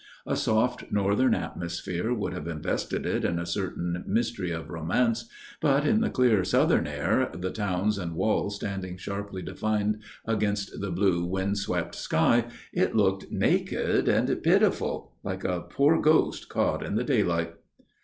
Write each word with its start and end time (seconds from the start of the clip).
A 0.25 0.35
soft 0.35 0.85
northern 0.91 1.35
atmosphere 1.35 2.11
would 2.11 2.33
have 2.33 2.47
invested 2.47 3.05
it 3.05 3.23
in 3.23 3.37
a 3.37 3.45
certain 3.45 4.03
mystery 4.07 4.49
of 4.49 4.71
romance, 4.71 5.29
but 5.59 5.85
in 5.85 6.01
the 6.01 6.09
clear 6.09 6.43
southern 6.43 6.87
air, 6.87 7.29
the 7.35 7.51
towers 7.51 7.99
and 7.99 8.15
walls 8.15 8.55
standing 8.55 8.97
sharply 8.97 9.43
defined 9.43 10.01
against 10.25 10.79
the 10.81 10.89
blue, 10.89 11.23
wind 11.23 11.59
swept 11.59 11.93
sky, 11.93 12.45
it 12.73 12.95
looked 12.95 13.31
naked 13.31 14.07
and 14.09 14.41
pitiful, 14.41 15.11
like 15.23 15.43
a 15.43 15.61
poor 15.61 16.01
ghost 16.01 16.49
caught 16.49 16.83
in 16.83 16.95
the 16.95 17.03
daylight. 17.03 17.53